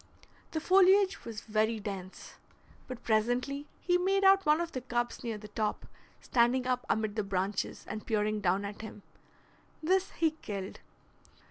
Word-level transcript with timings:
The 0.49 0.59
foliage 0.59 1.25
was 1.25 1.41
very 1.41 1.79
dense, 1.79 2.33
but 2.87 3.03
presently 3.03 3.67
he 3.81 3.99
made 3.99 4.23
out 4.23 4.47
one 4.47 4.59
of 4.59 4.71
the 4.71 4.81
cubs 4.81 5.23
near 5.23 5.37
the 5.37 5.49
top, 5.49 5.85
standing 6.19 6.65
up 6.65 6.87
amid 6.89 7.15
the 7.15 7.23
branches, 7.23 7.85
and 7.87 8.03
peering 8.03 8.41
down 8.41 8.65
at 8.65 8.81
him. 8.81 9.03
This 9.83 10.09
he 10.13 10.31
killed. 10.41 10.79